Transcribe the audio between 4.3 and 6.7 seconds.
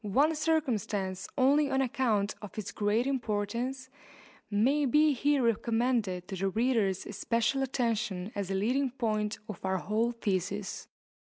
may be here recommended to the